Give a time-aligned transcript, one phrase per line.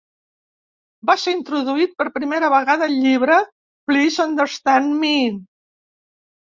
[1.09, 3.39] Va ser introduït per primera vegada al llibre
[3.93, 5.17] "Please Understand Me".